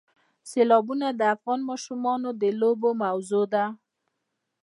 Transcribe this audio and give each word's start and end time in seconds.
سیلابونه 0.49 1.07
د 1.19 1.21
افغان 1.35 1.59
ماشومانو 1.69 2.29
د 2.41 2.43
لوبو 2.59 2.89
موضوع 3.03 3.45
ده. 3.53 3.65